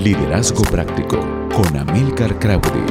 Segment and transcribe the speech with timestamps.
[0.00, 1.20] Liderazgo Práctico
[1.54, 2.86] con Amilcar Crowdy.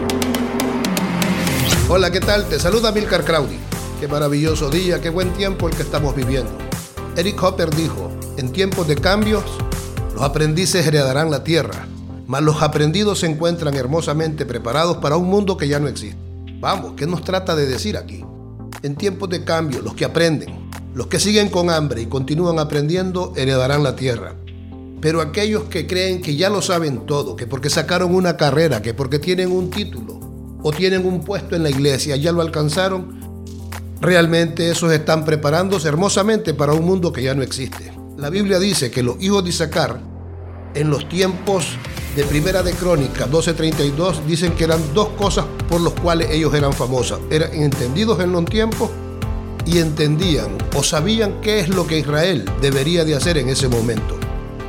[1.89, 2.47] Hola, ¿qué tal?
[2.47, 3.57] Te saluda Amilcar Crowdy.
[3.99, 6.51] Qué maravilloso día, qué buen tiempo el que estamos viviendo.
[7.17, 9.43] Eric Hopper dijo, en tiempos de cambios,
[10.13, 11.87] los aprendices heredarán la tierra,
[12.27, 16.19] mas los aprendidos se encuentran hermosamente preparados para un mundo que ya no existe.
[16.59, 18.23] Vamos, ¿qué nos trata de decir aquí?
[18.83, 23.33] En tiempos de cambio, los que aprenden, los que siguen con hambre y continúan aprendiendo,
[23.35, 24.35] heredarán la tierra.
[25.01, 28.93] Pero aquellos que creen que ya lo saben todo, que porque sacaron una carrera, que
[28.93, 30.19] porque tienen un título
[30.61, 33.19] o tienen un puesto en la iglesia, ya lo alcanzaron,
[34.01, 37.93] realmente esos están preparándose hermosamente para un mundo que ya no existe.
[38.17, 40.01] La Biblia dice que los hijos de Isaacar,
[40.73, 41.65] en los tiempos
[42.15, 46.73] de Primera de Crónica 12:32, dicen que eran dos cosas por las cuales ellos eran
[46.73, 47.19] famosos.
[47.29, 48.89] Eran entendidos en los tiempos
[49.65, 54.19] y entendían o sabían qué es lo que Israel debería de hacer en ese momento.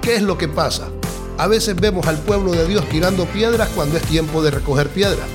[0.02, 0.88] ¿Qué es lo que pasa?
[1.36, 5.26] A veces vemos al pueblo de Dios tirando piedras cuando es tiempo de recoger piedras.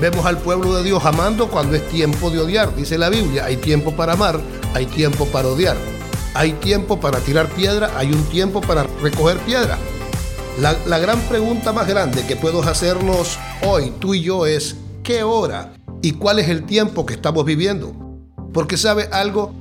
[0.00, 2.74] Vemos al pueblo de Dios amando cuando es tiempo de odiar.
[2.74, 4.40] Dice la Biblia, hay tiempo para amar,
[4.74, 5.76] hay tiempo para odiar.
[6.34, 9.78] Hay tiempo para tirar piedra, hay un tiempo para recoger piedra.
[10.58, 15.72] La, gran pregunta más grande que puedo hacernos hoy, tú y yo, es ¿qué hora
[16.02, 17.94] y cuál es el tiempo que estamos viviendo?
[18.52, 19.54] Porque sabe algo,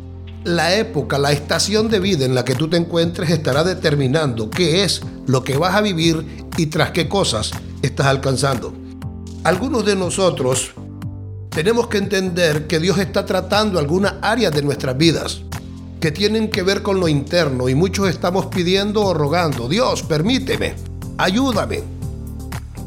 [0.43, 4.83] la época, la estación de vida en la que tú te encuentres estará determinando qué
[4.83, 8.73] es lo que vas a vivir y tras qué cosas estás alcanzando.
[9.43, 10.71] Algunos de nosotros
[11.49, 15.41] tenemos que entender que Dios está tratando algunas áreas de nuestras vidas
[15.99, 20.75] que tienen que ver con lo interno y muchos estamos pidiendo o rogando, Dios, permíteme,
[21.17, 21.83] ayúdame,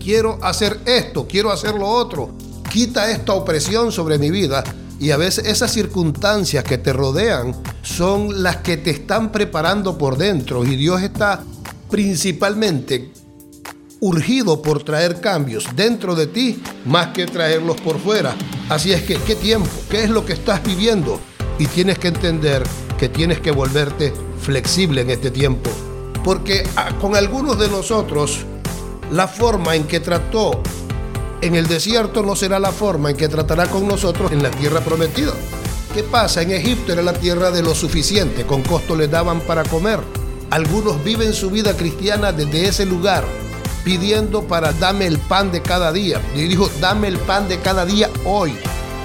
[0.01, 2.31] quiero hacer esto, quiero hacer lo otro,
[2.71, 4.65] quita esta opresión sobre mi vida
[5.03, 10.17] y a veces esas circunstancias que te rodean son las que te están preparando por
[10.17, 11.43] dentro y Dios está
[11.91, 13.11] principalmente
[13.99, 18.37] urgido por traer cambios dentro de ti más que traerlos por fuera.
[18.69, 19.69] Así es que, ¿qué tiempo?
[19.91, 21.19] ¿Qué es lo que estás viviendo?
[21.59, 22.63] Y tienes que entender
[22.97, 25.69] que tienes que volverte flexible en este tiempo.
[26.23, 28.47] Porque ah, con algunos de nosotros,
[29.11, 30.63] la forma en que trató
[31.43, 34.81] en el desierto no será la forma en que tratará con nosotros en la tierra
[34.81, 35.33] prometida.
[35.93, 36.41] ¿Qué pasa?
[36.41, 39.99] En Egipto era la tierra de lo suficiente, con costo les daban para comer.
[40.51, 43.25] Algunos viven su vida cristiana desde ese lugar,
[43.85, 46.21] pidiendo para dame el pan de cada día.
[46.37, 48.55] Y dijo, dame el pan de cada día hoy.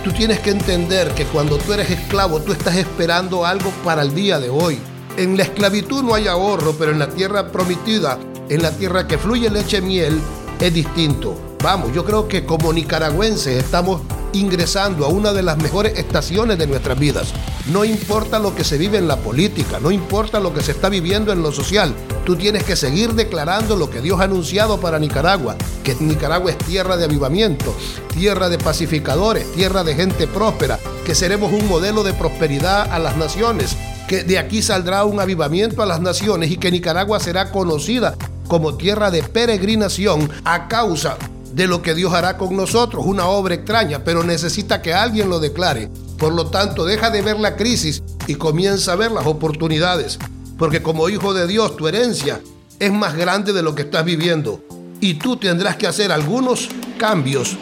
[0.04, 4.14] Tú tienes que entender que cuando tú eres esclavo, tú estás esperando algo para el
[4.14, 4.78] día de hoy.
[5.18, 9.18] En la esclavitud no hay ahorro, pero en la tierra prometida, en la tierra que
[9.18, 10.22] fluye leche y miel,
[10.62, 11.47] es distinto.
[11.64, 14.02] Vamos, yo creo que como nicaragüenses estamos
[14.34, 17.34] ingresando a una de las mejores estaciones de nuestras vidas.
[17.72, 20.88] No importa lo que se vive en la política, no importa lo que se está
[20.90, 21.94] viviendo en lo social,
[22.26, 26.58] tú tienes que seguir declarando lo que Dios ha anunciado para Nicaragua, que Nicaragua es
[26.60, 27.76] tierra de avivamiento,
[28.14, 33.18] tierra de pacificadores, tierra de gente próspera, que seremos un modelo de prosperidad a las
[33.18, 33.76] naciones,
[34.08, 38.16] que de aquí saldrá un avivamiento a las naciones y que Nicaragua será conocida
[38.48, 41.18] como tierra de peregrinación a causa
[41.54, 45.40] de lo que Dios hará con nosotros, una obra extraña, pero necesita que alguien lo
[45.40, 45.90] declare.
[46.18, 50.18] Por lo tanto, deja de ver la crisis y comienza a ver las oportunidades,
[50.58, 52.42] porque como hijo de Dios, tu herencia
[52.80, 54.62] es más grande de lo que estás viviendo
[55.00, 57.58] y tú tendrás que hacer algunos cambios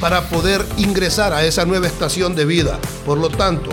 [0.00, 2.78] para poder ingresar a esa nueva estación de vida.
[3.04, 3.70] Por lo tanto,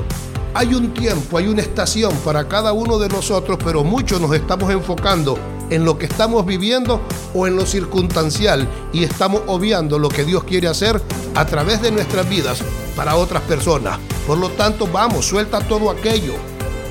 [0.54, 4.72] hay un tiempo, hay una estación para cada uno de nosotros, pero muchos nos estamos
[4.72, 5.38] enfocando
[5.70, 7.02] en lo que estamos viviendo
[7.38, 11.00] o en lo circunstancial y estamos obviando lo que Dios quiere hacer
[11.36, 12.64] a través de nuestras vidas
[12.96, 14.00] para otras personas.
[14.26, 16.34] Por lo tanto, vamos, suelta todo aquello.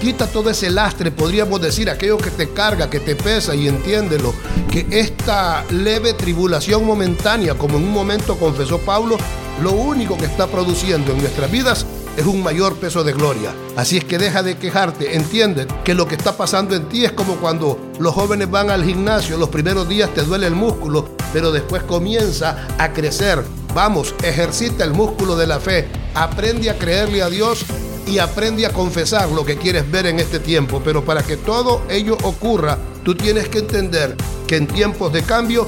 [0.00, 4.34] Quita todo ese lastre, podríamos decir, aquello que te carga, que te pesa y entiéndelo,
[4.70, 9.16] que esta leve tribulación momentánea, como en un momento confesó Pablo,
[9.62, 11.86] lo único que está produciendo en nuestras vidas
[12.16, 13.54] es un mayor peso de gloria.
[13.74, 17.12] Así es que deja de quejarte, entiende que lo que está pasando en ti es
[17.12, 21.52] como cuando los jóvenes van al gimnasio, los primeros días te duele el músculo, pero
[21.52, 23.42] después comienza a crecer.
[23.75, 27.64] Vamos, ejercita el músculo de la fe, aprende a creerle a Dios
[28.06, 30.81] y aprende a confesar lo que quieres ver en este tiempo.
[30.85, 34.17] Pero para que todo ello ocurra, tú tienes que entender
[34.47, 35.67] que en tiempos de cambio,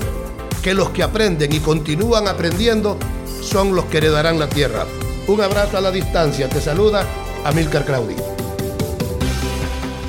[0.62, 2.98] que los que aprenden y continúan aprendiendo
[3.42, 4.86] son los que heredarán la tierra.
[5.26, 6.48] Un abrazo a la distancia.
[6.48, 7.04] Te saluda
[7.44, 8.14] Amilcar Claudi.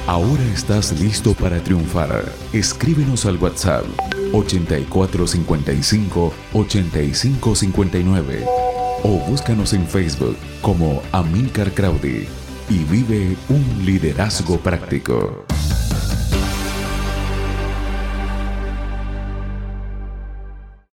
[0.08, 2.32] Ahora estás listo para triunfar.
[2.52, 3.86] Escríbenos al WhatsApp
[4.34, 8.69] 8455 8559
[9.04, 12.28] o búscanos en Facebook como Amilcar Crowdy
[12.69, 15.46] y vive un liderazgo práctico.